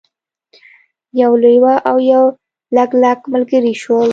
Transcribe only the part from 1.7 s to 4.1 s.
او یو لګلګ ملګري شول.